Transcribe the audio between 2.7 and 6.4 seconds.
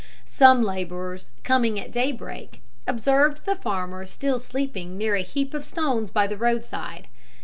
observed the farmer still sleeping near a heap of stones by the